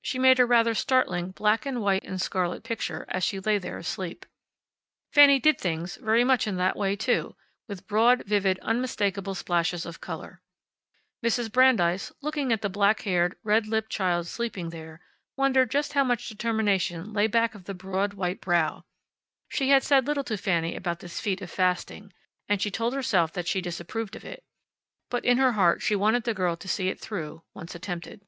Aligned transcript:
She 0.00 0.18
made 0.18 0.40
a 0.40 0.46
rather 0.46 0.72
startlingly 0.72 1.32
black 1.32 1.66
and 1.66 1.82
white 1.82 2.02
and 2.02 2.18
scarlet 2.18 2.62
picture 2.64 3.04
as 3.10 3.22
she 3.22 3.38
lay 3.38 3.58
there 3.58 3.76
asleep. 3.76 4.24
Fanny 5.12 5.38
did 5.38 5.60
things 5.60 5.96
very 5.96 6.24
much 6.24 6.46
in 6.46 6.56
that 6.56 6.74
way, 6.74 6.96
too, 6.96 7.36
with 7.68 7.86
broad, 7.86 8.24
vivid, 8.24 8.58
unmistakable 8.60 9.34
splashes 9.34 9.84
of 9.84 10.00
color. 10.00 10.40
Mrs. 11.22 11.52
Brandeis, 11.52 12.10
looking 12.22 12.50
at 12.50 12.62
the 12.62 12.70
black 12.70 13.02
haired, 13.02 13.36
red 13.42 13.66
lipped 13.66 13.90
child 13.90 14.26
sleeping 14.26 14.70
there, 14.70 15.02
wondered 15.36 15.70
just 15.70 15.92
how 15.92 16.02
much 16.02 16.30
determination 16.30 17.12
lay 17.12 17.26
back 17.26 17.54
of 17.54 17.64
the 17.64 17.74
broad 17.74 18.14
white 18.14 18.40
brow. 18.40 18.86
She 19.50 19.68
had 19.68 19.82
said 19.82 20.06
little 20.06 20.24
to 20.24 20.38
Fanny 20.38 20.76
about 20.76 21.00
this 21.00 21.20
feat 21.20 21.42
of 21.42 21.50
fasting, 21.50 22.14
and 22.48 22.62
she 22.62 22.70
told 22.70 22.94
herself 22.94 23.34
that 23.34 23.46
she 23.46 23.60
disapproved 23.60 24.16
of 24.16 24.24
it. 24.24 24.44
But 25.10 25.26
in 25.26 25.36
her 25.36 25.52
heart 25.52 25.82
she 25.82 25.94
wanted 25.94 26.24
the 26.24 26.32
girl 26.32 26.56
to 26.56 26.68
see 26.68 26.88
it 26.88 26.98
through, 26.98 27.42
once 27.52 27.74
attempted. 27.74 28.22